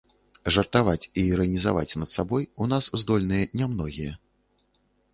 Жартаваць 0.53 1.09
і 1.19 1.25
іранізаваць 1.33 1.97
над 2.05 2.09
сабой 2.15 2.49
у 2.61 2.71
нас 2.75 2.91
здольныя 3.05 3.55
не 3.63 3.73
многія. 3.75 4.21